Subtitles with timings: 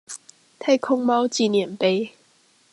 [0.57, 2.13] 太空貓紀念碑